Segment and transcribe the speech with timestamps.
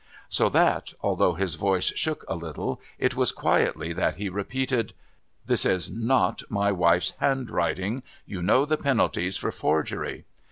[0.29, 4.93] So that, although his voice shook a little, it was quietly that he repeated:
[5.45, 8.01] "This is not in my wife's handwriting.
[8.25, 10.25] You know the penalties for forgery."